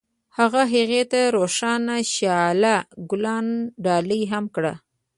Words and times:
هغه 0.37 0.61
هغې 0.73 1.03
ته 1.11 1.19
د 1.27 1.31
روښانه 1.35 1.95
شعله 2.13 2.75
ګلان 3.09 3.47
ډالۍ 3.83 4.21
هم 4.31 4.45
کړل. 4.55 4.75